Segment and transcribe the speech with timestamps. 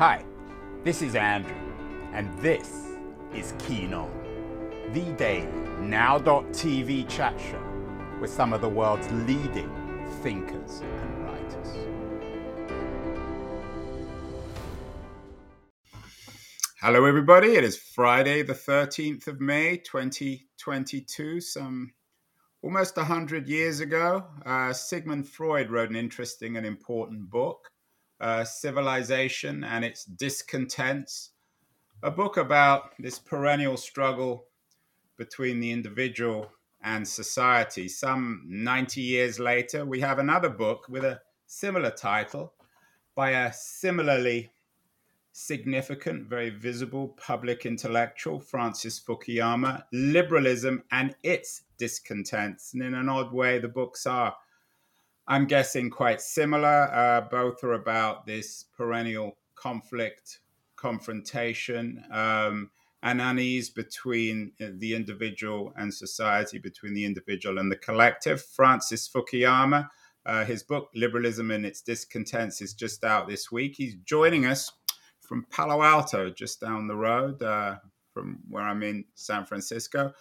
[0.00, 0.24] Hi,
[0.82, 1.52] this is Andrew,
[2.14, 2.86] and this
[3.34, 4.10] is Keen On,
[4.94, 5.46] the daily
[5.78, 7.62] now.tv chat show
[8.18, 9.70] with some of the world's leading
[10.22, 11.76] thinkers and writers.
[16.80, 17.48] Hello, everybody.
[17.48, 21.92] It is Friday, the 13th of May, 2022, some
[22.62, 24.24] almost 100 years ago.
[24.46, 27.69] Uh, Sigmund Freud wrote an interesting and important book,
[28.20, 31.30] uh, Civilization and Its Discontents,
[32.02, 34.46] a book about this perennial struggle
[35.16, 36.50] between the individual
[36.82, 37.88] and society.
[37.88, 42.54] Some 90 years later, we have another book with a similar title
[43.14, 44.50] by a similarly
[45.32, 52.74] significant, very visible public intellectual, Francis Fukuyama, Liberalism and Its Discontents.
[52.74, 54.34] And in an odd way, the books are,
[55.30, 56.92] I'm guessing, quite similar.
[56.92, 60.40] Uh, both are about this perennial conflict,
[60.74, 62.04] confrontation.
[62.10, 62.70] Um,
[63.04, 68.42] and unease between uh, the individual and society, between the individual and the collective.
[68.42, 69.88] Francis Fukuyama,
[70.26, 73.76] uh, his book, Liberalism and Its Discontents, is just out this week.
[73.76, 74.72] He's joining us
[75.20, 77.76] from Palo Alto, just down the road uh,
[78.12, 80.12] from where I'm in San Francisco.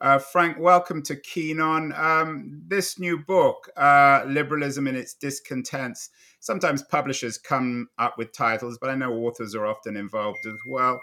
[0.00, 1.92] Uh, Frank, welcome to Keen On.
[1.92, 8.78] Um, this new book, uh, Liberalism and Its Discontents, sometimes publishers come up with titles,
[8.80, 11.02] but I know authors are often involved as well.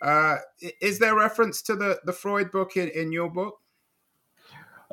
[0.00, 0.36] Uh,
[0.80, 3.56] is there reference to the, the Freud book in, in your book?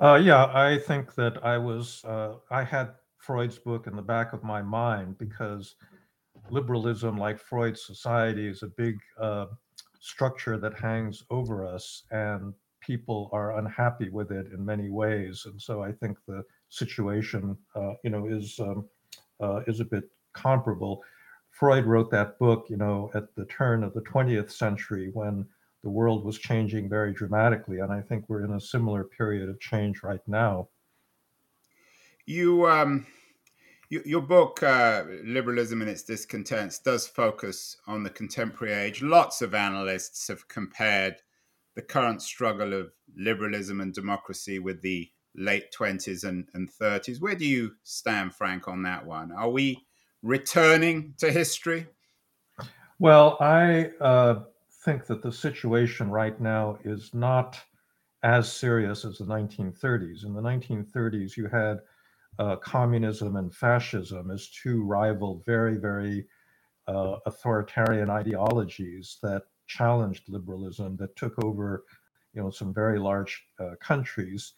[0.01, 4.33] Uh, yeah, I think that I was, uh, I had Freud's book in the back
[4.33, 5.75] of my mind because
[6.49, 9.45] liberalism, like Freud's society, is a big uh,
[9.99, 15.43] structure that hangs over us, and people are unhappy with it in many ways.
[15.45, 18.85] And so I think the situation, uh, you know, is um,
[19.39, 20.03] uh, is a bit
[20.33, 21.01] comparable.
[21.51, 25.45] Freud wrote that book, you know, at the turn of the 20th century when
[25.83, 27.79] the world was changing very dramatically.
[27.79, 30.69] And I think we're in a similar period of change right now.
[32.25, 33.05] You, um,
[33.89, 39.01] you your book, uh, Liberalism and Its Discontents, does focus on the contemporary age.
[39.01, 41.17] Lots of analysts have compared
[41.75, 47.19] the current struggle of liberalism and democracy with the late 20s and, and 30s.
[47.19, 49.31] Where do you stand, Frank, on that one?
[49.31, 49.85] Are we
[50.21, 51.87] returning to history?
[52.99, 54.43] Well, I uh,
[54.85, 57.59] think that the situation right now is not
[58.21, 60.25] as serious as the 1930s.
[60.25, 61.79] In the 1930s, you had
[62.39, 66.25] uh, communism and fascism as two rival, very, very
[66.87, 69.43] uh, authoritarian ideologies that
[69.77, 71.67] challenged liberalism, that took over,
[72.33, 74.53] you know, some very large uh, countries.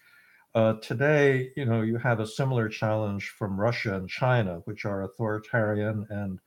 [0.59, 5.03] Uh, today, you know, you have a similar challenge from Russia and China, which are
[5.03, 6.39] authoritarian and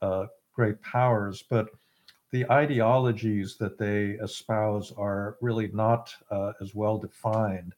[0.00, 0.24] uh,
[0.58, 1.66] great powers, but
[2.30, 7.72] the ideologies that they espouse are really not uh, as well defined,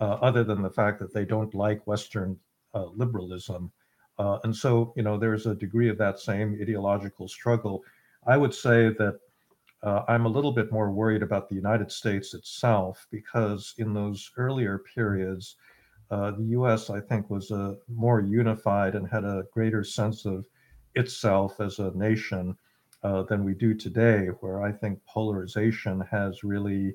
[0.00, 2.38] uh, other than the fact that they don't like Western
[2.74, 3.70] uh, liberalism.
[4.18, 7.82] Uh, and so, you know, there's a degree of that same ideological struggle.
[8.26, 9.16] I would say that
[9.84, 14.30] uh, I'm a little bit more worried about the United States itself because in those
[14.38, 15.56] earlier periods,
[16.10, 20.24] uh, the US, I think, was a uh, more unified and had a greater sense
[20.24, 20.46] of
[20.94, 22.56] itself as a nation
[23.02, 26.94] uh, than we do today, where I think polarization has really,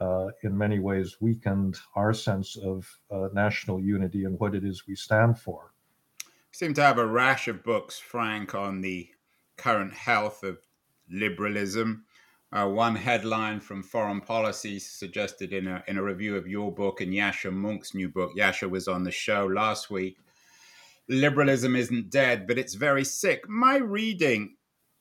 [0.00, 2.88] uh, in many ways, weakened our sense of
[3.32, 5.72] national unity and what it is we stand for.
[6.18, 9.08] We seem to have a rash of books, Frank, on the
[9.56, 10.58] current health of
[11.08, 12.04] liberalism.
[12.52, 17.00] Uh, one headline from Foreign Policy suggested in a, in a review of your book
[17.00, 18.30] and Yascha Mounk's new book.
[18.36, 20.18] Yascha was on the show last week.
[21.08, 23.48] Liberalism isn't dead, but it's very sick.
[23.48, 24.54] My reading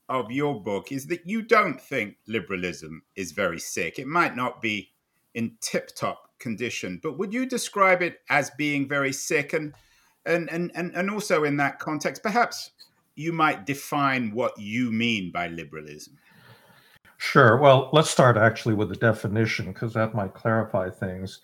[0.09, 3.99] of your book is that you don't think liberalism is very sick.
[3.99, 4.91] It might not be
[5.33, 9.53] in tip top condition, but would you describe it as being very sick?
[9.53, 9.73] And,
[10.25, 12.71] and, and, and, and also in that context, perhaps
[13.15, 16.17] you might define what you mean by liberalism.
[17.17, 17.57] Sure.
[17.57, 21.39] Well, let's start actually with the definition because that might clarify things.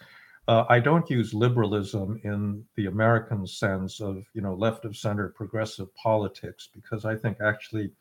[0.48, 5.30] Uh, I don't use liberalism in the American sense of you know left of center
[5.30, 7.92] progressive politics because I think actually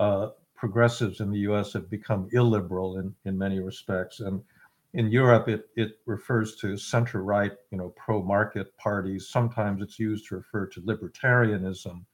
[0.00, 1.72] uh, progressives in the U.S.
[1.74, 4.42] have become illiberal in in many respects, and
[4.94, 9.28] in Europe it it refers to center right you know pro market parties.
[9.28, 12.04] Sometimes it's used to refer to libertarianism,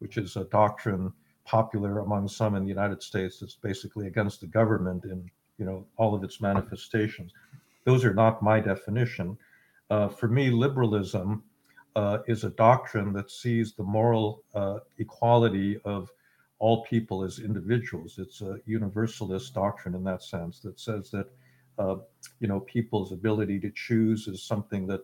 [0.00, 1.12] which is a doctrine
[1.44, 5.86] popular among some in the United States that's basically against the government in you know
[5.96, 7.32] all of its manifestations.
[7.84, 9.36] Those are not my definition.
[9.90, 11.44] Uh, for me, liberalism
[11.96, 16.10] uh, is a doctrine that sees the moral uh, equality of
[16.58, 18.18] all people as individuals.
[18.18, 21.28] It's a universalist doctrine in that sense that says that
[21.78, 21.96] uh,
[22.40, 25.02] you know people's ability to choose is something that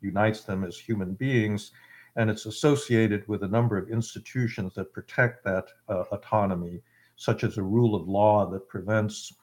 [0.00, 1.72] unites them as human beings,
[2.16, 6.82] and it's associated with a number of institutions that protect that uh, autonomy,
[7.16, 9.34] such as a rule of law that prevents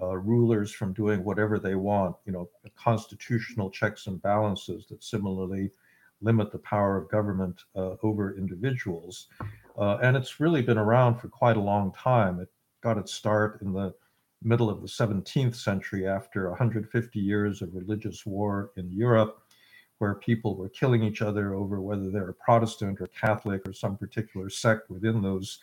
[0.00, 2.16] uh, rulers from doing whatever they want.
[2.26, 5.70] You know, constitutional checks and balances that similarly
[6.20, 9.28] limit the power of government uh, over individuals.
[9.78, 12.40] Uh, and it's really been around for quite a long time.
[12.40, 12.48] It
[12.80, 13.94] got its start in the
[14.42, 19.42] middle of the 17th century after 150 years of religious war in Europe,
[19.98, 23.96] where people were killing each other over whether they're a Protestant or Catholic or some
[23.96, 25.60] particular sect within those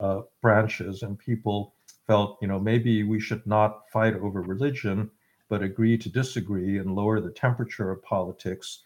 [0.00, 1.02] uh, branches.
[1.02, 1.74] And people
[2.06, 5.10] felt, you know, maybe we should not fight over religion,
[5.48, 8.80] but agree to disagree and lower the temperature of politics,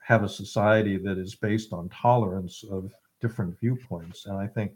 [0.00, 4.26] have a society that is based on tolerance of different viewpoints.
[4.26, 4.72] And I think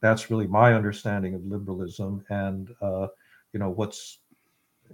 [0.00, 3.08] that's really my understanding of liberalism and, uh,
[3.52, 4.18] you know, what's,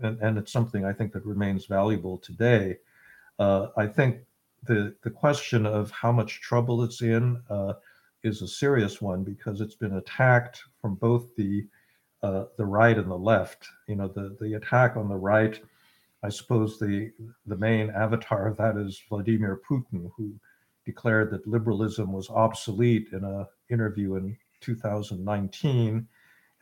[0.02, 2.76] and, and, it's something I think that remains valuable today.
[3.38, 4.18] Uh, I think
[4.64, 7.74] the, the question of how much trouble it's in uh,
[8.22, 11.66] is a serious one because it's been attacked from both the
[12.22, 13.68] uh, the right and the left.
[13.86, 15.60] You know, the the attack on the right.
[16.22, 17.12] I suppose the
[17.46, 20.34] the main avatar of that is Vladimir Putin, who
[20.84, 26.08] declared that liberalism was obsolete in an interview in 2019,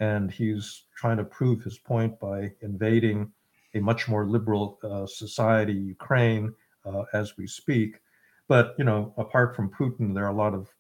[0.00, 3.32] and he's trying to prove his point by invading
[3.74, 6.52] a much more liberal uh, society, Ukraine,
[6.86, 8.00] uh, as we speak.
[8.48, 10.72] But you know, apart from Putin, there are a lot of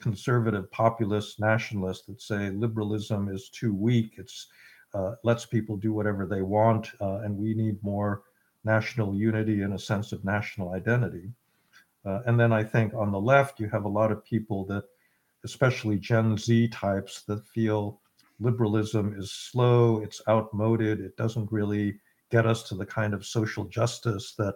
[0.00, 4.14] conservative populist nationalists that say liberalism is too weak.
[4.18, 4.48] It's
[4.92, 8.22] uh, lets people do whatever they want, uh, and we need more
[8.64, 11.32] national unity and a sense of national identity.
[12.04, 14.84] Uh, and then I think on the left, you have a lot of people that,
[15.44, 18.00] especially Gen Z types, that feel
[18.40, 21.98] liberalism is slow, it's outmoded, it doesn't really
[22.30, 24.54] get us to the kind of social justice that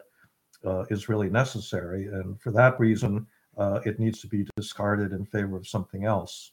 [0.65, 2.07] uh, is really necessary.
[2.07, 3.27] And for that reason,
[3.57, 6.53] uh, it needs to be discarded in favor of something else.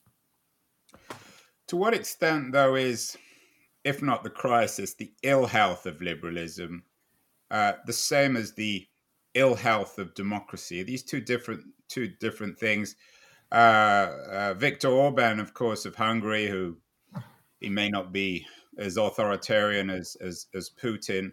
[1.68, 3.18] To what extent, though, is,
[3.84, 6.84] if not the crisis, the ill health of liberalism
[7.52, 8.88] uh, the same as the
[9.34, 10.82] ill health of democracy?
[10.82, 12.96] Are these two different two different things?
[13.52, 16.78] Uh, uh Viktor Orban, of course, of Hungary, who
[17.60, 18.46] he may not be
[18.78, 21.32] as authoritarian as, as, as Putin,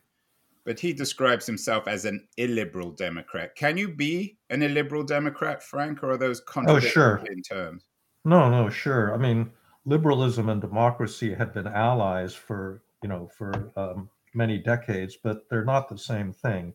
[0.64, 3.55] but he describes himself as an illiberal Democrat.
[3.56, 7.25] Can you be an illiberal Democrat, Frank, or are those contradictory oh, sure.
[7.31, 7.85] in terms?
[8.25, 9.12] No, no, sure.
[9.12, 9.50] I mean,
[9.85, 15.64] liberalism and democracy have been allies for you know for um, many decades, but they're
[15.64, 16.73] not the same thing.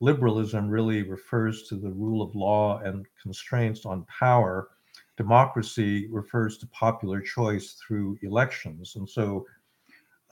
[0.00, 4.70] Liberalism really refers to the rule of law and constraints on power.
[5.16, 9.46] Democracy refers to popular choice through elections, and so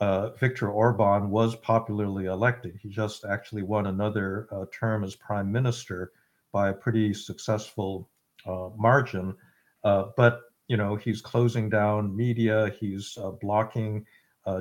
[0.01, 2.77] uh, Viktor Orban was popularly elected.
[2.81, 6.11] He just actually won another uh, term as prime minister
[6.51, 8.09] by a pretty successful
[8.47, 9.35] uh, margin.
[9.83, 12.73] Uh, but you know, he's closing down media.
[12.79, 14.05] He's uh, blocking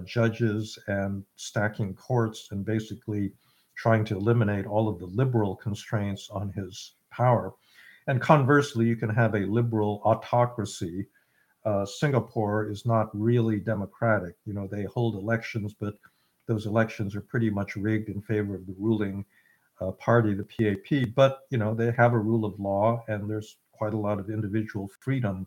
[0.05, 3.33] judges and stacking courts, and basically
[3.77, 7.55] trying to eliminate all of the liberal constraints on his power.
[8.07, 11.07] And conversely, you can have a liberal autocracy
[11.65, 14.35] uh, Singapore is not really democratic.
[14.47, 15.95] You know, they hold elections, but
[16.47, 19.25] those elections are pretty much rigged in favor of the ruling
[19.81, 21.15] uh, party, the PAP.
[21.15, 24.31] But you know, they have a rule of law, and there's quite a lot of
[24.31, 25.47] individual freedom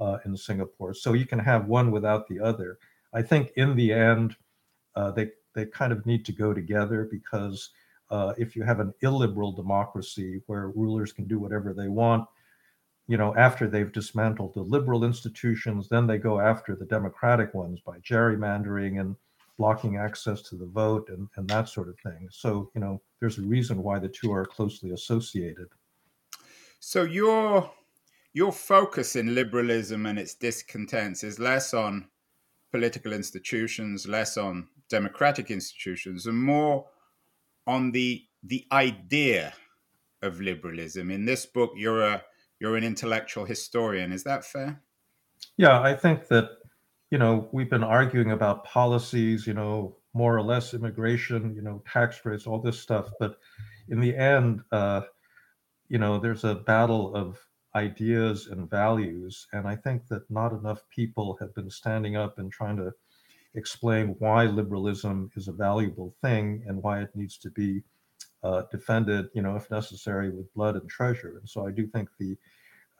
[0.00, 0.94] uh, in Singapore.
[0.94, 2.78] So you can have one without the other.
[3.12, 4.36] I think in the end,
[4.94, 7.70] uh, they they kind of need to go together because
[8.10, 12.28] uh, if you have an illiberal democracy where rulers can do whatever they want,
[13.08, 17.80] you know, after they've dismantled the liberal institutions, then they go after the democratic ones
[17.80, 19.16] by gerrymandering and
[19.58, 22.28] blocking access to the vote and, and that sort of thing.
[22.30, 25.68] So, you know, there's a reason why the two are closely associated.
[26.80, 27.70] So your
[28.32, 32.08] your focus in liberalism and its discontents is less on
[32.70, 36.86] political institutions, less on democratic institutions, and more
[37.66, 39.54] on the the idea
[40.22, 41.10] of liberalism.
[41.10, 42.22] In this book, you're a
[42.60, 44.12] you're an intellectual historian.
[44.12, 44.82] Is that fair?
[45.56, 46.50] Yeah, I think that,
[47.10, 51.82] you know, we've been arguing about policies, you know, more or less immigration, you know,
[51.90, 53.10] tax rates, all this stuff.
[53.20, 53.38] But
[53.88, 55.02] in the end, uh,
[55.88, 57.38] you know, there's a battle of
[57.74, 59.46] ideas and values.
[59.52, 62.92] And I think that not enough people have been standing up and trying to
[63.54, 67.82] explain why liberalism is a valuable thing and why it needs to be
[68.42, 71.38] uh, defended, you know, if necessary, with blood and treasure.
[71.38, 72.36] And so I do think the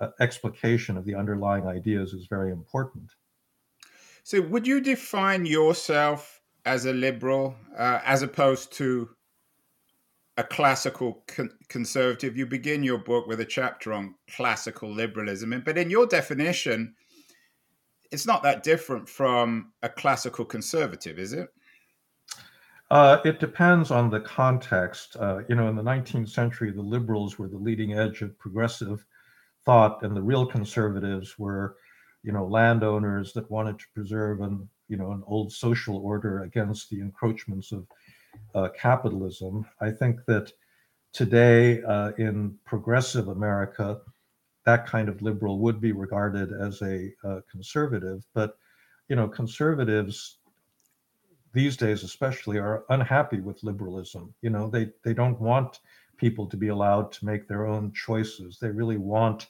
[0.00, 3.12] uh, explication of the underlying ideas is very important.
[4.24, 9.10] So, would you define yourself as a liberal uh, as opposed to
[10.36, 12.36] a classical con- conservative?
[12.36, 16.94] You begin your book with a chapter on classical liberalism, but in your definition,
[18.10, 21.48] it's not that different from a classical conservative, is it?
[22.90, 25.16] Uh, it depends on the context.
[25.18, 29.04] Uh, you know, in the 19th century, the liberals were the leading edge of progressive
[29.64, 31.76] thought, and the real conservatives were
[32.22, 36.90] you know landowners that wanted to preserve an you know an old social order against
[36.90, 37.86] the encroachments of
[38.54, 39.66] uh, capitalism.
[39.80, 40.52] I think that
[41.12, 44.00] today uh, in progressive America,
[44.64, 48.24] that kind of liberal would be regarded as a uh, conservative.
[48.32, 48.56] But
[49.08, 50.38] you know, conservatives
[51.56, 54.34] these days, especially, are unhappy with liberalism.
[54.42, 55.80] You know, they they don't want
[56.18, 58.58] people to be allowed to make their own choices.
[58.60, 59.48] They really want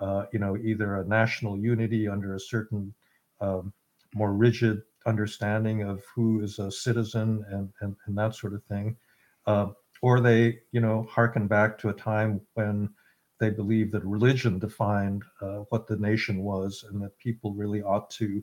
[0.00, 2.92] uh, you know, either a national unity under a certain
[3.40, 3.72] um,
[4.14, 8.96] more rigid understanding of who is a citizen and, and, and that sort of thing.
[9.46, 9.68] Uh,
[10.02, 12.90] or they, you know, harken back to a time when
[13.40, 18.10] they believed that religion defined uh, what the nation was and that people really ought
[18.10, 18.42] to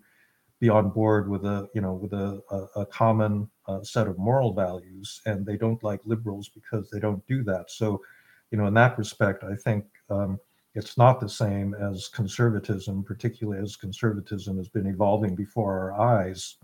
[0.63, 4.17] be on board with a, you know, with a, a, a common uh, set of
[4.17, 5.19] moral values.
[5.25, 7.65] And they don't like liberals because they don't do that.
[7.69, 8.01] So,
[8.49, 10.39] you know, in that respect, I think um,
[10.73, 16.55] it's not the same as conservatism, particularly as conservatism has been evolving before our eyes.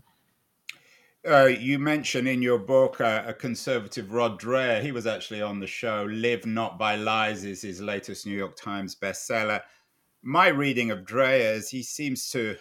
[1.29, 4.82] Uh, you mention in your book uh, a conservative Rod Dreher.
[4.82, 6.08] He was actually on the show.
[6.10, 9.60] Live Not by Lies is his latest New York Times bestseller.
[10.22, 12.56] My reading of Dreher is he seems to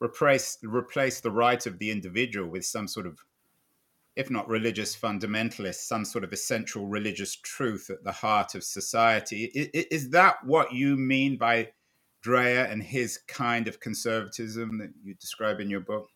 [0.00, 3.18] replace replace the right of the individual with some sort of
[4.14, 9.44] if not religious fundamentalist some sort of essential religious truth at the heart of society.
[9.44, 11.68] Is, that what you mean by
[12.24, 16.08] Dreher and his kind of conservatism that you describe in your book?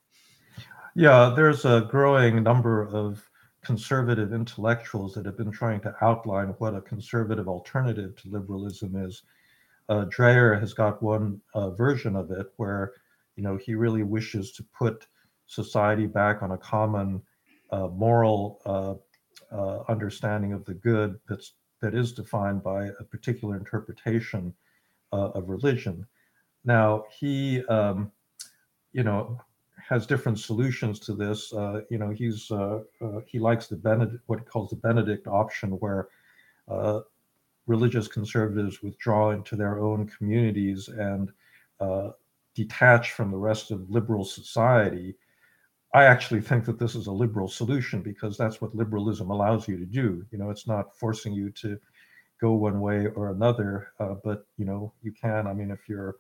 [0.95, 3.23] Yeah, there's a growing number of
[3.63, 9.23] conservative intellectuals that have been trying to outline what a conservative alternative to liberalism is.
[9.89, 12.93] Uh, Dreher has got one uh, version of it where,
[13.41, 15.07] you know, he really wishes to put
[15.47, 17.23] society back on a common
[17.71, 18.97] uh, moral uh,
[19.51, 24.53] uh, understanding of the good that's that is defined by a particular interpretation
[25.15, 26.07] uh, of religion.
[26.67, 28.13] Now he, um,
[28.93, 29.41] you know,
[29.89, 31.51] has different solutions to this.
[31.55, 32.81] Uh, you know, he's uh,
[33.27, 36.09] he likes the Benedict, what he calls the Benedict option, where
[37.67, 41.33] religious conservatives withdraw into their own communities and
[42.55, 45.17] detach from the rest of liberal society
[45.93, 49.77] I actually think that this is a liberal solution because that's what liberalism allows you
[49.77, 50.25] to do.
[50.31, 51.79] You know, it's not forcing you to
[52.41, 55.49] go one way or another, uh, but you know, you can.
[55.49, 56.17] I mean, if you're,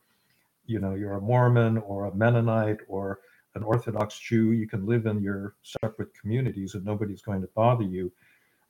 [0.66, 3.20] you know, you're a Mormon or a Mennonite or
[3.54, 7.84] an Orthodox Jew, you can live in your separate communities and nobody's going to bother
[7.84, 8.12] you.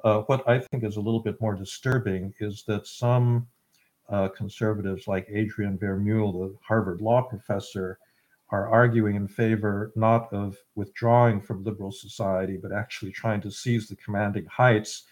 [0.04, 3.46] Uh, what I think is a little bit more disturbing is that some
[4.10, 7.98] uh, conservatives, like Adrian Vermeule, the Harvard law professor,
[8.50, 13.88] are arguing in favor not of withdrawing from liberal society, but actually trying to seize
[13.88, 15.04] the commanding heights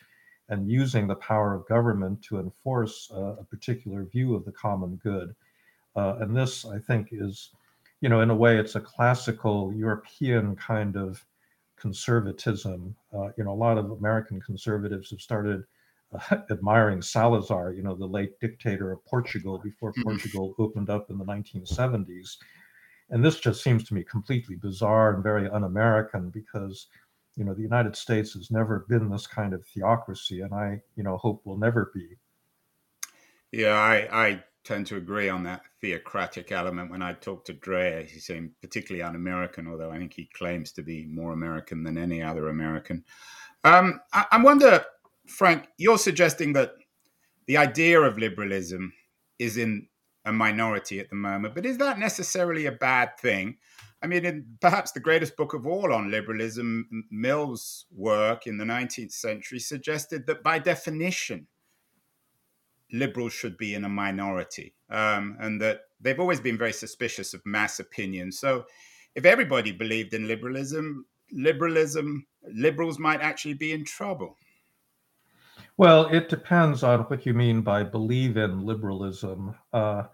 [0.49, 4.97] and using the power of government to enforce uh, a particular view of the common
[4.97, 5.35] good.
[5.95, 7.51] Uh, and this, I think, is,
[8.01, 11.25] you know, in a way, it's a classical European kind of
[11.77, 12.97] conservatism.
[13.15, 15.65] Uh, you know, a lot of American conservatives have started
[16.13, 20.03] uh, admiring Salazar, you know, the late dictator of Portugal before mm-hmm.
[20.03, 22.37] Portugal opened up in the 1970s
[23.11, 26.89] and this just seems to me completely bizarre and very un-American because
[27.37, 31.03] you know the United States has never been this kind of theocracy, and I you
[31.03, 32.17] know hope will never be.
[33.53, 36.91] Yeah, I, I tend to agree on that theocratic element.
[36.91, 40.83] When I talk to Dreher, he seemed particularly un-American, although I think he claims to
[40.83, 43.05] be more American than any other American.
[43.65, 44.85] Um, I, I wonder,
[45.29, 46.73] Frank, you're suggesting that
[47.47, 48.93] the idea of liberalism
[49.39, 49.89] is in
[50.25, 51.55] a minority at the moment.
[51.55, 53.57] But is that necessarily a bad thing?
[54.03, 59.13] I mean, perhaps the greatest book of all on liberalism, Mill's work in the 19th
[59.13, 61.49] century suggested that by definition,
[62.93, 67.45] liberals should be in a minority um, and that they've always been very suspicious of
[67.45, 68.31] mass opinion.
[68.33, 68.65] So
[69.15, 74.37] if everybody believed in liberalism, liberalism, liberals might actually be in trouble.
[75.79, 79.55] Well, it depends on what you mean by believe in liberalism.
[79.73, 80.07] Uh,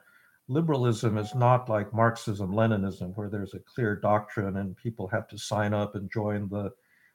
[0.46, 5.38] liberalism is not like Marxism, Leninism, where there's a clear doctrine and people have to
[5.38, 6.70] sign up and join the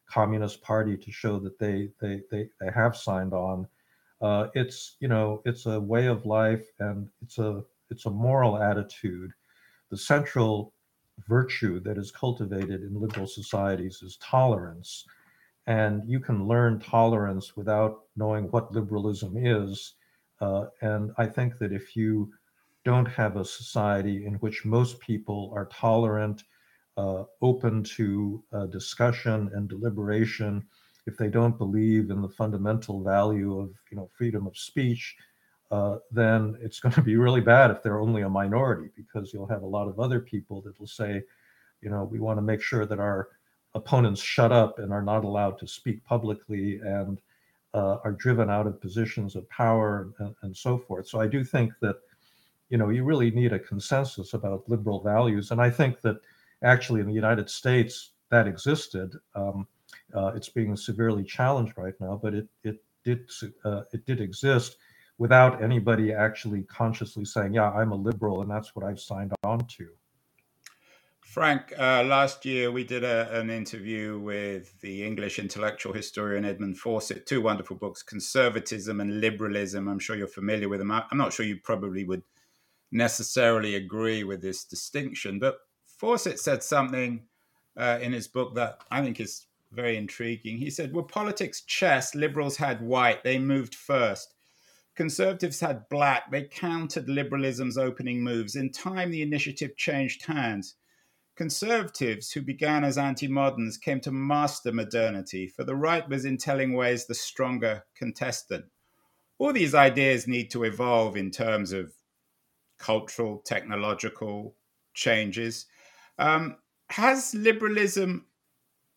[0.09, 3.67] Communist Party to show that they they they, they have signed on.
[4.19, 8.57] Uh, it's you know it's a way of life and it's a it's a moral
[8.57, 9.31] attitude.
[9.91, 10.73] The central
[11.27, 15.05] virtue that is cultivated in liberal societies is tolerance.
[15.69, 19.93] And you can learn tolerance without knowing what liberalism is.
[20.41, 22.31] Uh, and I think that if you
[22.83, 26.43] don't have a society in which most people are tolerant,
[26.97, 30.65] uh, open to uh, discussion and deliberation,
[31.05, 35.15] if they don't believe in the fundamental value of you know freedom of speech,
[35.69, 39.53] uh, then it's going to be really bad if they're only a minority because you'll
[39.55, 41.21] have a lot of other people that will say,
[41.81, 43.29] you know, we want to make sure that our
[43.75, 47.21] opponents shut up and are not allowed to speak publicly and
[47.73, 51.07] uh, are driven out of positions of power and, and, so forth.
[51.07, 51.97] So I do think that,
[52.69, 56.17] you know, you really need a consensus about liberal values, and I think that
[56.63, 59.15] actually in the United States that existed.
[59.35, 59.67] Um,
[60.13, 63.29] uh, it's being severely challenged right now, but it it did
[63.65, 64.77] uh, it did exist
[65.17, 69.59] without anybody actually consciously saying, "Yeah, I'm a liberal, and that's what I've signed on
[69.59, 69.87] to."
[71.29, 76.79] Frank, uh, last year we did a, an interview with the English intellectual historian Edmund
[76.79, 79.87] Fawcett, two wonderful books, Conservatism and Liberalism.
[79.87, 80.89] I'm sure you're familiar with them.
[80.89, 82.23] I'm not sure you probably would
[82.91, 85.59] necessarily agree with this distinction, but
[85.99, 87.21] Fawcett said something
[87.77, 90.57] uh, in his book that I think is very intriguing.
[90.57, 92.15] He said, Were politics chess?
[92.15, 94.33] Liberals had white, they moved first.
[94.95, 98.55] Conservatives had black, they countered liberalism's opening moves.
[98.55, 100.73] In time, the initiative changed hands.
[101.39, 106.35] Conservatives, who began as anti moderns, came to master modernity, for the right was in
[106.35, 108.65] telling ways the stronger contestant.
[109.37, 111.93] All these ideas need to evolve in terms of
[112.77, 114.57] cultural, technological
[114.93, 115.65] changes.
[116.17, 116.57] Um,
[116.89, 118.25] has liberalism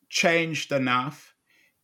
[0.09, 1.37] changed enough?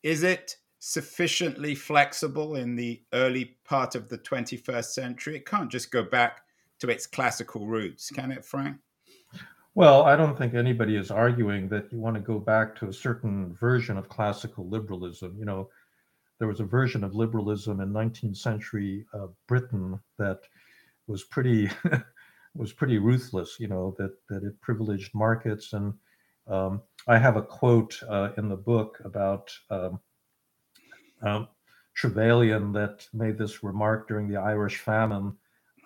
[0.02, 5.36] Is it sufficiently flexible in the early part of the 21st century?
[5.36, 6.40] It can't just go back
[6.80, 8.78] to its classical roots, can it, Frank?
[9.78, 12.92] Well, I don't think anybody is arguing that you want to go back to a
[12.92, 15.36] certain version of classical liberalism.
[15.38, 15.70] You know,
[16.40, 20.40] there was a version of liberalism in 19th century uh, Britain that
[21.06, 21.70] was pretty
[22.56, 23.60] was pretty ruthless.
[23.60, 25.94] You know that that it privileged markets and
[26.48, 30.00] um, I have a quote uh, in the book about um,
[31.22, 31.46] um,
[31.94, 35.36] Trevelyan that made this remark during the Irish famine.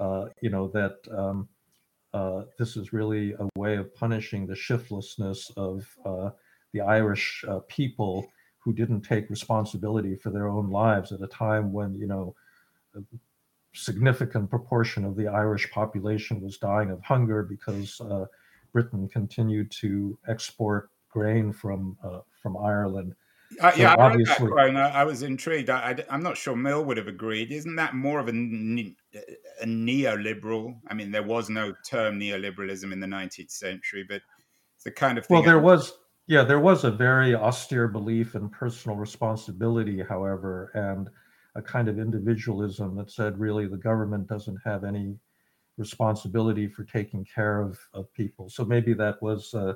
[0.00, 1.46] Uh, you know that um,
[2.14, 6.30] uh, this is really a way of punishing the shiftlessness of uh,
[6.72, 8.26] the Irish uh, people
[8.58, 12.34] who didn't take responsibility for their own lives at a time when you know
[12.94, 13.00] a
[13.74, 18.26] significant proportion of the Irish population was dying of hunger because uh,
[18.72, 23.14] Britain continued to export grain from uh, from Ireland.
[23.60, 25.68] Uh, so yeah, I, that quote, I, was intrigued.
[25.68, 27.52] I, am not sure Mill would have agreed.
[27.52, 28.32] Isn't that more of a,
[29.60, 30.74] a neoliberal?
[30.88, 34.22] I mean, there was no term neoliberalism in the 19th century, but
[34.76, 35.36] it's the kind of thing.
[35.36, 35.92] Well, there was,
[36.26, 41.08] yeah, there was a very austere belief in personal responsibility, however, and
[41.54, 45.16] a kind of individualism that said really the government doesn't have any
[45.76, 48.48] responsibility for taking care of, of people.
[48.48, 49.74] So maybe that was, uh,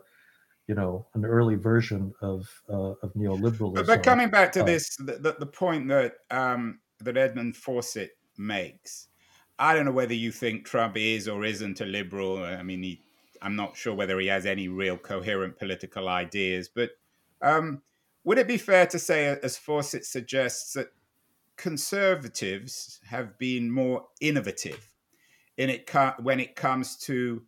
[0.66, 3.74] you know, an early version of uh, of neoliberalism.
[3.74, 8.10] But, but, coming back to uh, this, the, the, point that um, that Edmund Fawcett
[8.36, 9.08] makes,
[9.58, 12.42] I don't know whether you think Trump is or isn't a liberal.
[12.42, 13.00] I mean, he,
[13.40, 16.90] I'm not sure whether he has any real coherent political ideas, but
[17.40, 17.82] um,
[18.24, 20.88] would it be fair to say, as Fawcett suggests, that
[21.56, 24.92] conservatives have been more innovative
[25.56, 25.90] in it
[26.20, 27.42] when it comes to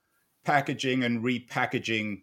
[0.45, 2.23] packaging and repackaging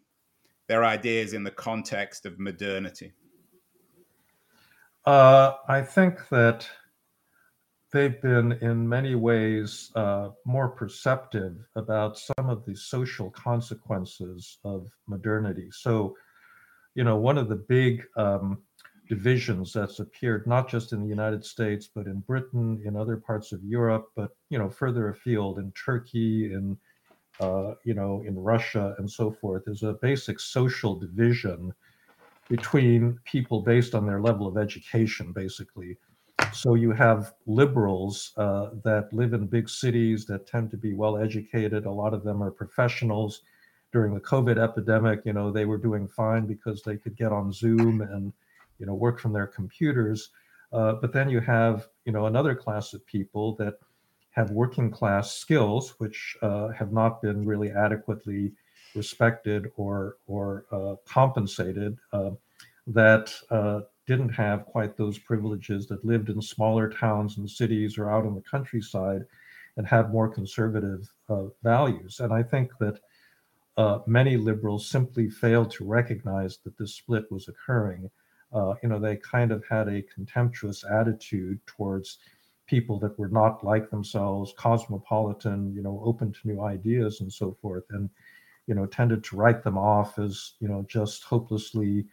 [0.67, 3.13] their ideas in the context of modernity?
[5.05, 6.67] Uh, I think that
[7.95, 14.91] they've been, in many ways, uh, more perceptive about some of the social consequences of
[15.07, 15.69] modernity.
[15.71, 16.15] So,
[16.93, 18.59] you know, one of the big um,
[19.07, 23.53] divisions that's appeared not just in the United States, but in Britain, in other parts
[23.53, 26.77] of Europe, but you know further afield in Turkey, in
[27.39, 29.63] uh, you know in Russia, and so forth.
[29.67, 31.73] is a basic social division
[32.49, 35.97] between people based on their level of education, basically.
[36.53, 41.17] So you have liberals uh, that live in big cities that tend to be well
[41.17, 41.85] educated.
[41.85, 43.41] A lot of them are professionals.
[43.91, 47.53] During the COVID epidemic, you know, they were doing fine because they could get on
[47.53, 48.33] Zoom and
[48.79, 50.29] you know work from their computers
[50.73, 53.79] uh, but then you have you know another class of people that
[54.31, 58.51] have working class skills which uh, have not been really adequately
[58.95, 62.31] respected or or uh, compensated uh,
[62.87, 68.09] that uh, didn't have quite those privileges that lived in smaller towns and cities or
[68.09, 69.23] out in the countryside
[69.77, 72.99] and had more conservative uh, values and i think that
[73.77, 78.09] uh, many liberals simply failed to recognize that this split was occurring.
[78.53, 82.19] Uh, you know, they kind of had a contemptuous attitude towards
[82.67, 87.55] people that were not like themselves, cosmopolitan, you know, open to new ideas and so
[87.61, 88.09] forth, and
[88.67, 92.05] you know, tended to write them off as you know just hopelessly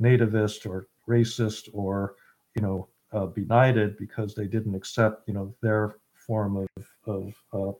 [0.00, 2.14] nativist or racist or
[2.54, 6.68] you know uh, benighted because they didn't accept you know their form of
[7.06, 7.72] of uh,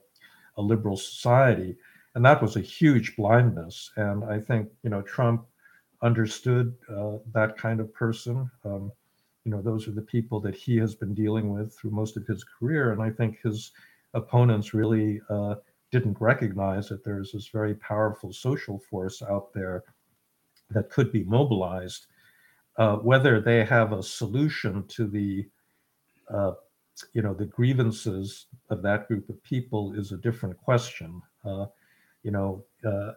[0.57, 1.77] a liberal society,
[2.15, 3.91] and that was a huge blindness.
[3.95, 5.45] And I think you know Trump
[6.01, 8.49] understood uh, that kind of person.
[8.65, 8.91] Um,
[9.45, 12.27] you know, those are the people that he has been dealing with through most of
[12.27, 13.71] his career, and I think his
[14.13, 15.55] opponents really uh,
[15.91, 19.83] didn't recognize that there's this very powerful social force out there
[20.71, 22.07] that could be mobilized.
[22.79, 25.45] Uh, whether they have a solution to the
[26.33, 26.53] uh,
[27.11, 31.21] you know the grievances of that group of people is a different question.
[31.43, 31.65] Uh,
[32.23, 33.11] you know, uh,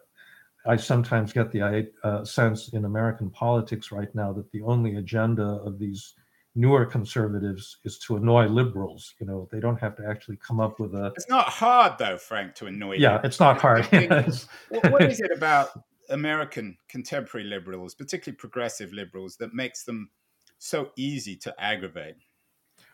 [0.65, 5.43] I sometimes get the uh, sense in American politics right now that the only agenda
[5.43, 6.15] of these
[6.55, 9.15] newer conservatives is to annoy liberals.
[9.21, 11.13] You know, they don't have to actually come up with a.
[11.15, 12.97] It's not hard though, Frank, to annoy.
[12.97, 13.85] Yeah, it's not hard.
[14.69, 15.69] what, what is it about
[16.09, 20.09] American contemporary liberals, particularly progressive liberals, that makes them
[20.57, 22.15] so easy to aggravate?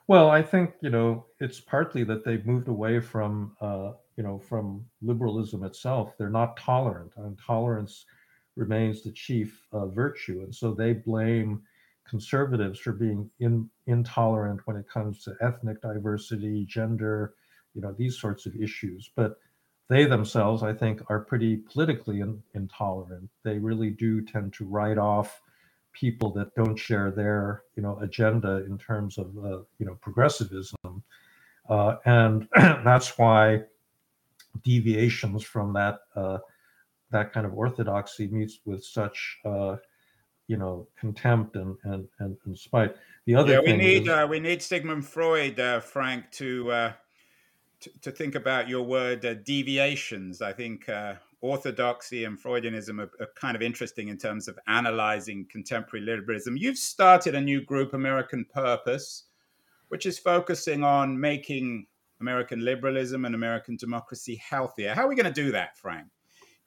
[0.07, 4.39] Well, I think you know it's partly that they've moved away from uh, you know
[4.39, 6.15] from liberalism itself.
[6.17, 8.05] They're not tolerant, and tolerance
[8.55, 11.61] remains the chief uh, virtue, and so they blame
[12.07, 17.35] conservatives for being in, intolerant when it comes to ethnic diversity, gender,
[17.75, 19.11] you know these sorts of issues.
[19.15, 19.37] But
[19.89, 23.29] they themselves, I think, are pretty politically in, intolerant.
[23.43, 25.41] They really do tend to write off
[25.91, 31.03] people that don't share their you know agenda in terms of uh, you know progressivism
[31.69, 33.61] uh, and that's why
[34.63, 36.37] deviations from that uh,
[37.11, 39.75] that kind of orthodoxy meets with such uh,
[40.47, 44.27] you know contempt and and and, and spite the other yeah we need is, uh,
[44.29, 46.71] we need sigmund freud uh, frank to,
[47.79, 50.89] to, to think about your word deviations i think
[51.41, 56.57] orthodoxy and Freudianism are, are, kind of interesting in terms of analyzing contemporary liberalism.
[56.57, 59.25] You've started a new group, American Purpose,
[59.87, 61.87] which is focusing on making
[62.19, 64.93] American liberalism and American democracy healthier.
[64.93, 66.07] How are we going to do that, Frank?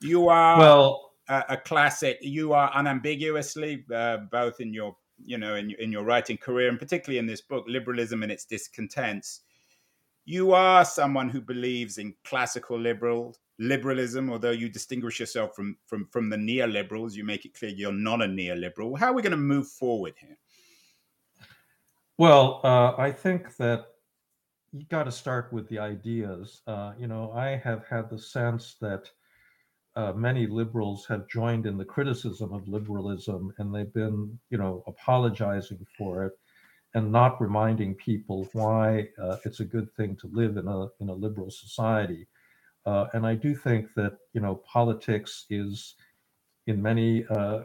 [0.00, 2.18] You are well a, a classic.
[2.22, 6.78] You are unambiguously uh, both in your you know in, in your writing career and
[6.78, 9.42] particularly in this book, liberalism and its discontents.
[10.24, 16.08] You are someone who believes in classical liberal liberalism, although you distinguish yourself from from
[16.10, 18.98] from the neoliberals, you make it clear you're not a neoliberal.
[18.98, 20.38] How are we going to move forward here?
[22.18, 23.86] Well, uh, I think that
[24.72, 26.62] you got to start with the ideas.
[26.66, 29.10] Uh, you know, I have had the sense that
[29.96, 34.82] uh, many liberals have joined in the criticism of liberalism, and they've been, you know,
[34.86, 36.32] apologizing for it
[36.94, 41.08] and not reminding people why uh, it's a good thing to live in a in
[41.08, 42.26] a liberal society.
[42.84, 45.94] Uh, and I do think that you know politics is,
[46.66, 47.60] in many uh,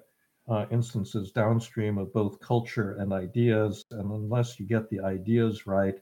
[0.50, 3.84] uh, instances, downstream of both culture and ideas.
[3.92, 5.96] And unless you get the ideas right,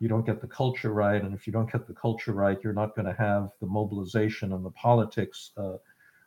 [0.00, 1.22] you don't get the culture right.
[1.22, 4.52] And if you don't get the culture right, you're not going to have the mobilization
[4.52, 5.76] and the politics uh,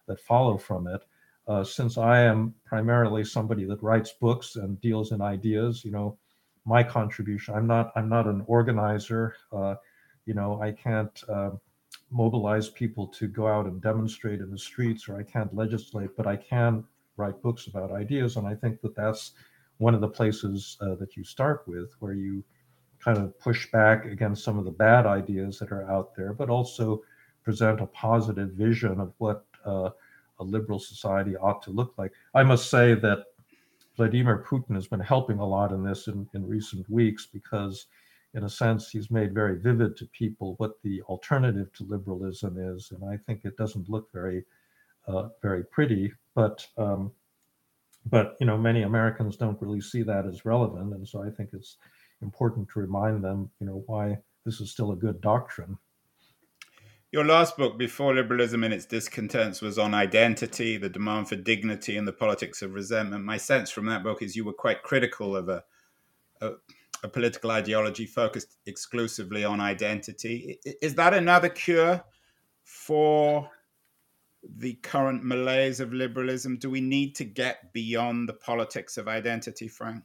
[0.07, 1.01] that follow from it.
[1.47, 6.17] Uh, since I am primarily somebody that writes books and deals in ideas, you know,
[6.65, 7.55] my contribution.
[7.55, 7.93] I'm not.
[7.95, 9.35] I'm not an organizer.
[9.51, 9.75] Uh,
[10.25, 11.61] you know, I can't um,
[12.11, 16.27] mobilize people to go out and demonstrate in the streets, or I can't legislate, but
[16.27, 16.83] I can
[17.15, 18.35] write books about ideas.
[18.35, 19.31] And I think that that's
[19.77, 22.43] one of the places uh, that you start with, where you
[22.99, 26.49] kind of push back against some of the bad ideas that are out there, but
[26.49, 27.01] also
[27.43, 29.89] present a positive vision of what uh,
[30.39, 32.11] a liberal society ought to look like.
[32.33, 33.25] I must say that
[33.95, 37.87] Vladimir Putin has been helping a lot in this in, in recent weeks because
[38.33, 42.91] in a sense, he's made very vivid to people what the alternative to liberalism is,
[42.91, 44.45] and I think it doesn't look very,
[45.07, 46.13] uh, very pretty.
[46.35, 47.11] But um,
[48.05, 51.49] but you know, many Americans don't really see that as relevant, and so I think
[51.53, 51.77] it's
[52.21, 55.77] important to remind them, you know, why this is still a good doctrine.
[57.11, 61.97] Your last book, Before Liberalism and Its Discontents, was on identity, the demand for dignity,
[61.97, 63.23] and the politics of resentment.
[63.23, 65.63] My sense from that book is you were quite critical of a,
[66.41, 66.51] a
[67.03, 70.59] a political ideology focused exclusively on identity.
[70.81, 72.03] Is that another cure
[72.63, 73.49] for
[74.43, 76.57] the current malaise of liberalism?
[76.57, 80.03] Do we need to get beyond the politics of identity, Frank?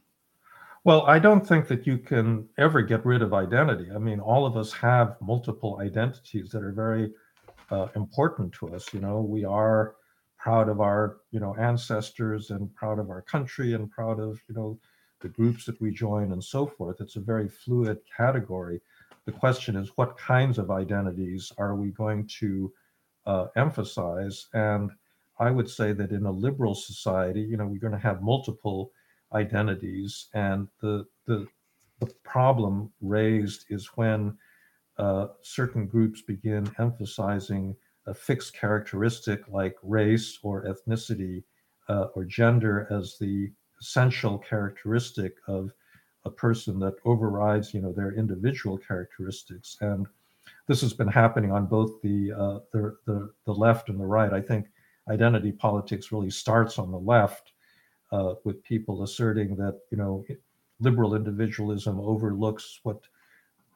[0.85, 3.89] Well, I don't think that you can ever get rid of identity.
[3.93, 7.13] I mean, all of us have multiple identities that are very
[7.71, 8.93] uh, important to us.
[8.93, 9.95] You know, we are
[10.37, 14.55] proud of our you know ancestors and proud of our country and proud of you
[14.55, 14.77] know
[15.21, 16.99] the groups that we join and so forth.
[16.99, 18.81] It's a very fluid category.
[19.25, 22.73] The question is, what kinds of identities are we going to
[23.25, 24.47] uh, emphasize?
[24.53, 24.91] And
[25.39, 28.91] I would say that in a liberal society, you know, we're going to have multiple
[29.33, 31.47] identities, and the the
[31.99, 34.37] the problem raised is when
[34.97, 37.75] uh, certain groups begin emphasizing
[38.07, 41.43] a fixed characteristic like race or ethnicity
[41.89, 45.71] uh, or gender as the essential characteristic of
[46.25, 49.77] a person that overrides, you know, their individual characteristics.
[49.81, 50.07] And
[50.67, 54.31] this has been happening on both the, uh, the, the, the left and the right.
[54.31, 54.67] I think
[55.09, 57.52] identity politics really starts on the left
[58.13, 60.23] uh, with people asserting that, you know,
[60.79, 63.01] liberal individualism overlooks what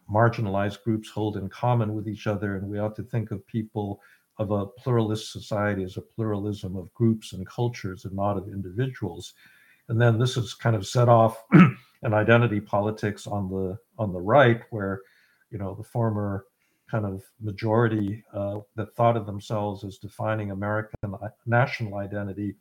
[0.09, 3.99] marginalized groups hold in common with each other, and we ought to think of people
[4.37, 9.33] of a pluralist society as a pluralism of groups and cultures and not of individuals.
[9.89, 11.43] And then this is kind of set off
[12.03, 15.01] an identity politics on the on the right, where
[15.49, 16.45] you know the former
[16.91, 20.95] kind of majority uh, that thought of themselves as defining American
[21.45, 22.55] national identity,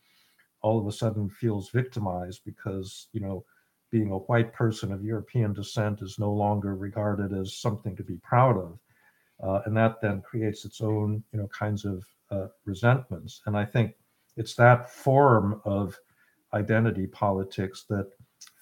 [0.62, 3.45] all of a sudden feels victimized because you know
[3.90, 8.16] being a white person of European descent is no longer regarded as something to be
[8.16, 8.79] proud of.
[9.42, 13.42] Uh, and that then creates its own, you know, kinds of uh, resentments.
[13.47, 13.95] And I think
[14.37, 15.99] it's that form of
[16.53, 18.11] identity politics that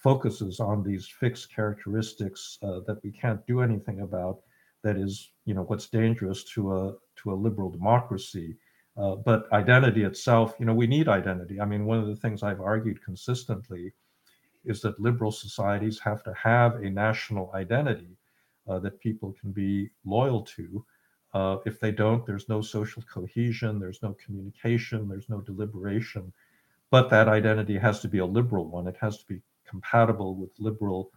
[0.03, 4.41] focuses on these fixed characteristics uh, that we can't do anything about.
[4.83, 8.57] That is, you know, what's dangerous to a to a liberal democracy.
[8.97, 11.61] Uh, but identity itself, you know, we need identity.
[11.61, 13.93] I mean, one of the things I've argued consistently
[14.65, 18.17] is that liberal societies have to have a national identity
[18.69, 20.85] uh, that people can be loyal to.
[21.35, 26.33] Uh, if they don't, there's no social cohesion, there's no communication, there's no deliberation.
[26.91, 28.87] But that identity has to be a liberal one.
[28.87, 31.11] It has to be compatible with liberal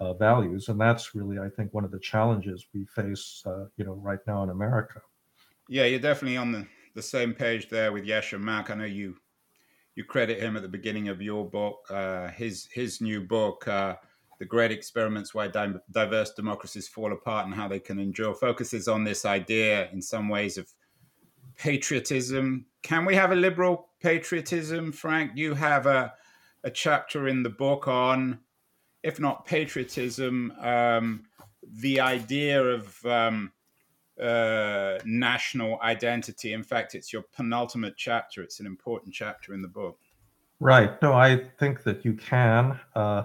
[0.00, 3.84] uh, values, and that's really, I think, one of the challenges we face, uh, you
[3.84, 5.02] know, right now in America.
[5.68, 6.66] Yeah, you're definitely on the,
[6.98, 8.70] the same page there with Yascha Mounk.
[8.70, 9.14] I know you
[9.94, 13.94] you credit him at the beginning of your book, uh, his his new book, uh,
[14.40, 18.88] "The Great Experiments: Why Di- Diverse Democracies Fall Apart and How They Can Endure," focuses
[18.88, 20.66] on this idea in some ways of
[21.56, 22.66] patriotism.
[22.82, 25.32] Can we have a liberal patriotism, Frank?
[25.36, 26.14] You have a
[26.64, 28.40] a chapter in the book on,
[29.04, 31.26] if not patriotism, um,
[31.62, 33.52] the idea of um,
[34.20, 36.52] uh, national identity.
[36.52, 38.42] In fact, it's your penultimate chapter.
[38.42, 39.98] It's an important chapter in the book.
[40.60, 41.00] Right.
[41.02, 42.78] No, I think that you can.
[42.94, 43.24] Uh,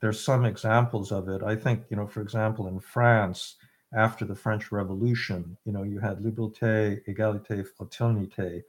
[0.00, 1.42] there's some examples of it.
[1.42, 3.56] I think, you know, for example, in France,
[3.94, 8.62] after the French Revolution, you know, you had liberté, égalité, fraternité,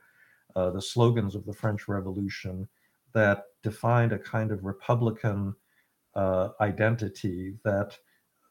[0.56, 2.68] uh, the slogans of the French Revolution
[3.14, 5.56] that defined a kind of republican
[6.16, 7.98] uh, identity that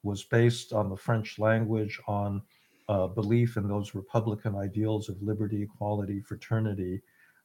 [0.02, 2.42] was based on the French language, on
[2.88, 7.00] uh, belief in those Republican ideals of liberty, equality, fraternity,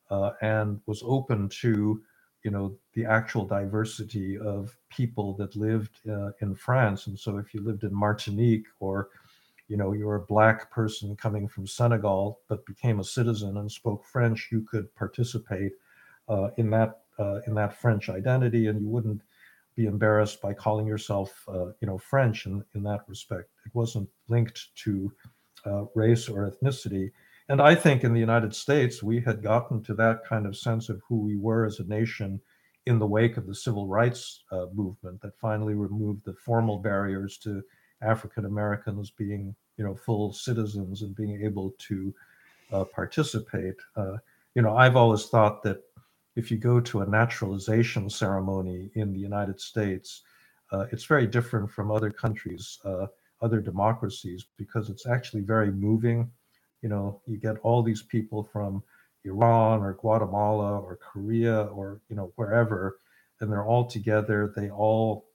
[0.10, 2.02] uh, and was open to,
[2.44, 7.08] you know, the actual diversity of people that lived uh, in France.
[7.08, 9.10] And so, if you lived in Martinique, or,
[9.68, 13.72] you know, you were a black person coming from Senegal but became a citizen and
[13.72, 15.74] spoke French, you could participate
[16.28, 19.22] uh, in that uh, in that French identity, and you wouldn't
[19.80, 23.48] be embarrassed by calling yourself, uh, you know, French in, in that respect.
[23.66, 25.10] It wasn't linked to
[25.66, 27.12] uh, race or ethnicity.
[27.48, 30.90] And I think in the United States, we had gotten to that kind of sense
[30.90, 32.42] of who we were as a nation
[32.88, 37.38] in the wake of the civil rights uh, movement that finally removed the formal barriers
[37.38, 37.64] to
[38.02, 42.14] African Americans being, you know, full citizens and being able to
[42.74, 43.76] uh, participate.
[43.96, 44.18] Uh,
[44.56, 45.84] you know, I've always thought that
[46.40, 50.24] if you go to a naturalization ceremony in the United States,
[50.72, 53.08] uh, it's very different from other countries, uh,
[53.42, 56.32] other democracies, because it's actually very moving.
[56.82, 58.82] You know, you get all these people from
[59.26, 63.00] Iran or Guatemala or Korea or you know wherever,
[63.42, 64.54] and they're all together.
[64.56, 65.26] They all,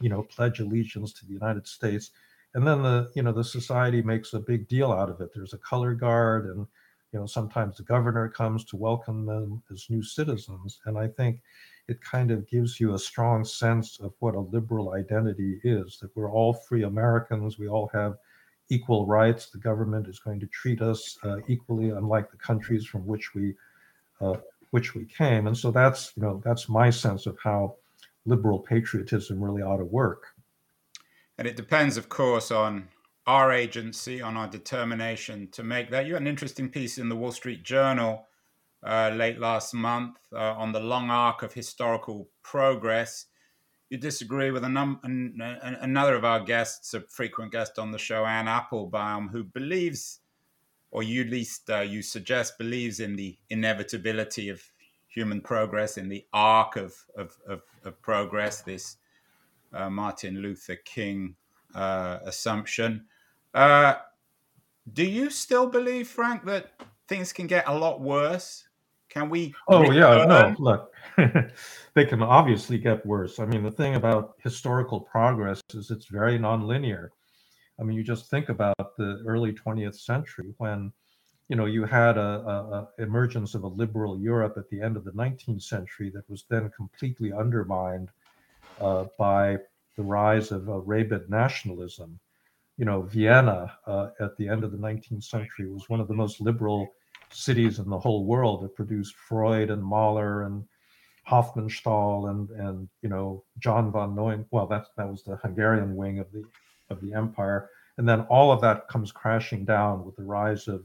[0.00, 2.10] you know, pledge allegiance to the United States,
[2.54, 5.30] and then the you know the society makes a big deal out of it.
[5.32, 6.66] There's a color guard and
[7.12, 11.40] you know sometimes the governor comes to welcome them as new citizens and i think
[11.88, 16.14] it kind of gives you a strong sense of what a liberal identity is that
[16.16, 18.16] we're all free americans we all have
[18.68, 23.06] equal rights the government is going to treat us uh, equally unlike the countries from
[23.06, 23.54] which we
[24.20, 24.34] uh,
[24.70, 27.76] which we came and so that's you know that's my sense of how
[28.26, 30.26] liberal patriotism really ought to work.
[31.38, 32.88] And it depends of course on
[33.26, 36.06] our agency, on our determination to make that.
[36.06, 38.26] You had an interesting piece in the Wall Street Journal
[38.84, 43.26] uh, late last month uh, on the long arc of historical progress.
[43.90, 47.98] You disagree with num- an, an, another of our guests, a frequent guest on the
[47.98, 50.20] show, Anne Applebaum, who believes,
[50.90, 54.62] or you at least uh, you suggest, believes in the inevitability of
[55.08, 58.98] human progress, in the arc of, of, of, of progress, this
[59.72, 61.34] uh, Martin Luther King
[61.74, 63.04] uh, assumption.
[63.56, 63.94] Uh,
[64.92, 66.72] do you still believe, Frank, that
[67.08, 68.68] things can get a lot worse?
[69.08, 69.54] Can we?
[69.68, 70.54] Oh yeah, no.
[70.58, 70.92] Look,
[71.94, 73.38] they can obviously get worse.
[73.38, 77.08] I mean, the thing about historical progress is it's very nonlinear.
[77.80, 80.92] I mean, you just think about the early 20th century when,
[81.48, 84.98] you know, you had a, a, a emergence of a liberal Europe at the end
[84.98, 88.10] of the 19th century that was then completely undermined
[88.82, 89.56] uh, by
[89.96, 92.18] the rise of uh, rabid nationalism.
[92.76, 96.14] You know, Vienna uh, at the end of the 19th century was one of the
[96.14, 96.88] most liberal
[97.30, 98.64] cities in the whole world.
[98.64, 100.64] It produced Freud and Mahler and
[101.28, 104.46] Hofmannsthal and and you know John von Neumann.
[104.50, 106.44] Well, that that was the Hungarian wing of the
[106.88, 110.84] of the empire, and then all of that comes crashing down with the rise of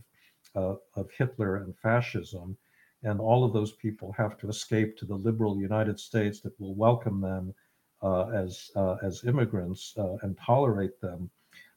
[0.56, 2.58] uh, of Hitler and fascism,
[3.04, 6.74] and all of those people have to escape to the liberal United States that will
[6.74, 7.54] welcome them
[8.02, 11.30] uh, as uh, as immigrants uh, and tolerate them.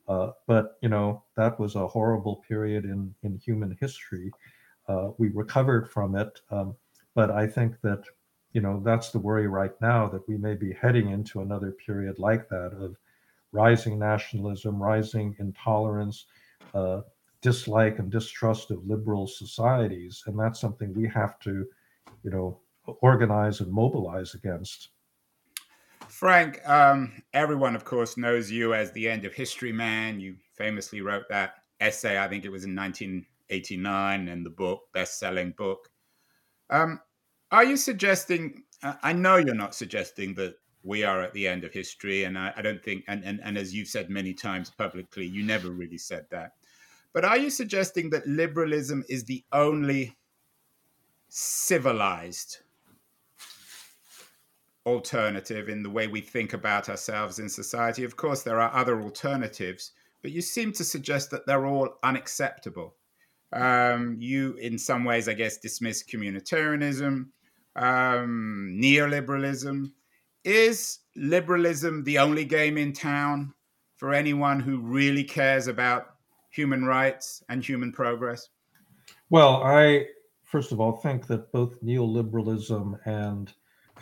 [0.07, 4.31] But you know that was a horrible period in in human history.
[5.19, 6.75] we recovered from it, um,
[7.15, 8.05] but I think that
[8.53, 12.19] you know that's the worry right now that we may be heading into another period
[12.19, 12.97] like that of
[13.55, 16.27] rising nationalism, rising intolerance,
[16.75, 17.03] uh,
[17.41, 21.67] dislike and distrust of liberal societies, and that's something we have to,
[22.25, 22.59] you know,
[23.01, 24.89] organize and mobilize against.
[26.09, 30.21] Frank, um, everyone, of course, knows you as the end of history man.
[30.21, 35.19] You famously wrote that essay, I think it was in 1989, and the book, best
[35.19, 35.91] selling book.
[36.71, 37.01] Um,
[37.51, 41.73] are you suggesting, I know you're not suggesting that we are at the end of
[41.73, 45.27] history, and I, I don't think, and, and, and as you've said many times publicly,
[45.27, 46.53] you never really said that.
[47.13, 50.17] But are you suggesting that liberalism is the only
[51.29, 52.59] civilized
[54.87, 58.05] alternative in the way we think about ourselves in society.
[58.05, 59.93] Of course, there are other alternatives,
[60.23, 62.95] but you seem to suggest that they're all unacceptable.
[63.53, 67.27] Um, you, in some ways, I guess, dismiss communitarianism,
[67.77, 69.93] um, neoliberalism.
[70.45, 73.55] Is liberalism the only game in town
[73.97, 76.17] for anyone who really cares about
[76.51, 78.49] human rights and human progress?
[79.31, 80.07] Well, I,
[80.43, 83.53] first of all, think that both neoliberalism and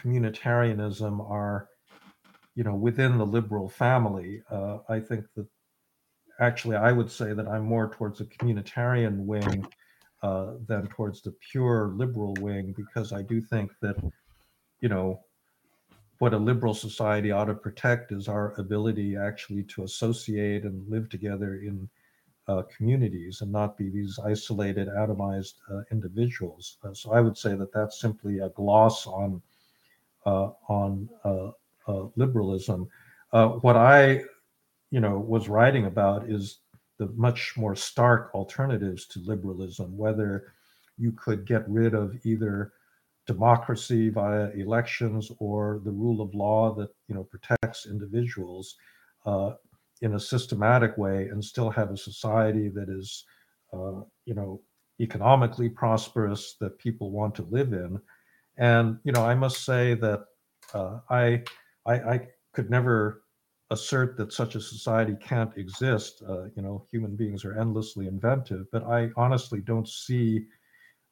[0.03, 1.69] communitarianism are,
[2.55, 4.43] you know, within the liberal family.
[4.51, 5.47] Uh, I think that
[6.41, 9.67] actually I would say that I'm more towards the communitarian wing
[10.23, 13.97] uh, than towards the pure liberal wing because I do think that,
[14.81, 15.21] you know,
[16.19, 21.09] what a liberal society ought to protect is our ability actually to associate and live
[21.09, 21.89] together in
[22.49, 26.79] uh, communities and not be these isolated, atomized uh, individuals.
[26.85, 29.43] Uh, so I would say that that's simply a gloss on
[30.25, 31.51] on uh,
[31.89, 32.89] uh, liberalism.
[33.31, 34.23] what I,
[34.91, 36.59] you know, was writing about is
[36.99, 40.53] the much more stark alternatives to liberalism, whether
[40.99, 42.73] you could get rid of either
[43.27, 48.77] democracy via elections or the rule of law that you know protects individuals
[49.27, 49.53] uh,
[50.01, 53.25] in a systematic way and still have a society that is
[53.73, 54.61] uh, you know
[55.01, 58.01] economically prosperous that people want to live in
[58.59, 60.25] and you know, I must say that
[60.75, 61.43] uh, I,
[61.87, 63.23] I, I could never
[63.71, 66.23] assert that such a society can't exist.
[66.29, 70.45] Uh, you know, human beings are endlessly inventive, but I honestly don't see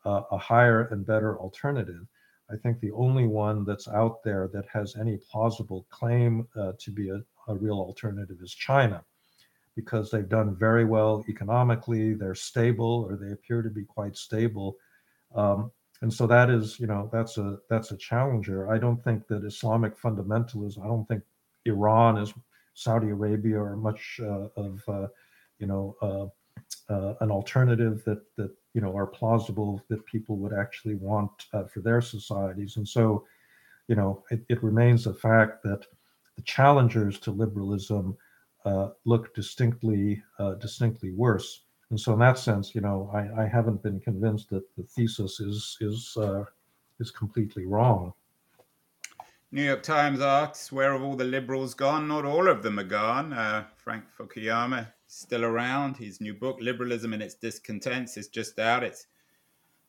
[0.04, 2.06] uh, a higher and better alternative.
[2.52, 6.90] I think the only one that's out there that has any plausible claim uh, to
[6.90, 9.04] be a, a, real alternative is China,
[9.76, 12.14] because they've done very well economically.
[12.14, 14.76] They're stable, or they appear to be quite stable.
[15.34, 15.70] Um,
[16.02, 18.70] and so that is you know that's a that's a challenger.
[18.72, 21.22] I don't think that islamic fundamentalism i don't think
[21.66, 22.32] iran is
[22.74, 25.06] saudi arabia or much uh, of uh,
[25.58, 26.26] you know uh,
[26.92, 31.64] uh an alternative that that you know are plausible that people would actually want uh,
[31.64, 32.76] for their societies.
[32.76, 33.24] And so
[33.88, 35.84] you know it, it, remains a fact that
[36.36, 38.16] the challengers to liberalism
[38.64, 40.22] uh, look distinctly
[40.60, 44.64] distinctly worse and so in that sense, you know, I, I haven't been convinced that
[44.76, 46.44] the thesis is is uh,
[46.98, 48.12] is completely wrong.
[49.52, 52.06] New York Times asks, where have all the liberals gone?
[52.06, 53.32] Not all of them are gone.
[53.32, 55.96] Uh, Frank Fukuyama still around.
[55.96, 58.84] His new book, Liberalism and Its Discontents, is just out.
[58.84, 59.08] It's,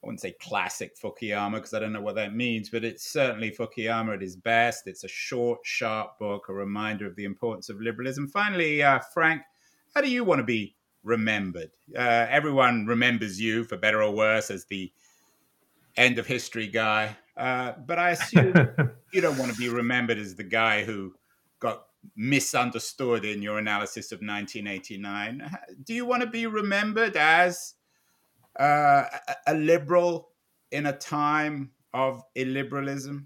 [0.04, 3.52] I wouldn't say classic Fukuyama because I don't know what that means, but it's certainly
[3.52, 4.88] Fukuyama at his best.
[4.88, 8.28] It's a short, sharp book, a reminder of the importance of liberalism.
[8.28, 9.44] Finally, uh, Frank,
[9.94, 11.72] how do you want to be remembered?
[11.96, 14.92] Uh, everyone remembers you, for better or worse, as the
[15.98, 17.16] end of history guy.
[17.36, 18.54] Uh, but I assume
[19.14, 21.14] you don't want to be remembered as the guy who
[21.60, 21.86] got
[22.16, 25.50] misunderstood in your analysis of 1989.
[25.84, 27.76] Do you want to be remembered as
[28.60, 29.04] uh,
[29.48, 30.30] a liberal
[30.72, 33.26] in a time of illiberalism?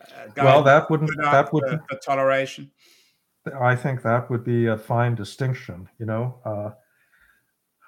[0.00, 0.06] Uh,
[0.36, 2.70] well, that wouldn't that would for, for toleration.
[3.60, 5.88] I think that would be a fine distinction.
[5.98, 6.70] You know, uh,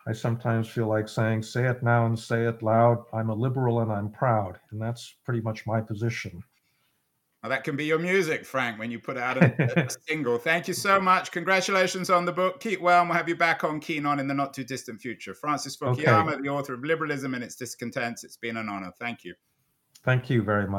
[0.07, 3.81] I sometimes feel like saying, "Say it now and say it loud." I'm a liberal
[3.81, 6.43] and I'm proud, and that's pretty much my position.
[7.43, 10.39] Well, that can be your music, Frank, when you put out a, a single.
[10.39, 11.31] Thank you so much.
[11.31, 12.61] Congratulations on the book.
[12.61, 15.01] Keep well, and we'll have you back on Keen On in the not too distant
[15.01, 15.35] future.
[15.35, 16.43] Francis Fukuyama, okay.
[16.43, 18.25] the author of Liberalism and Its Discontents.
[18.25, 18.93] It's been an honor.
[18.99, 19.35] Thank you.
[20.05, 20.71] Thank you very much.